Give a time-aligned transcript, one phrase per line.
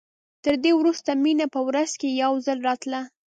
[0.43, 3.01] تر دې وروسته مينه په ورځ کښې يو ځل راتله.